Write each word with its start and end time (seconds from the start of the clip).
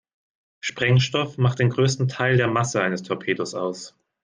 Sprengstoff 0.61 1.37
macht 1.37 1.59
den 1.59 1.69
größten 1.69 2.07
Teil 2.07 2.35
der 2.35 2.47
Masse 2.47 2.81
eines 2.81 3.03
Torpedos 3.03 3.53
aus. 3.53 3.95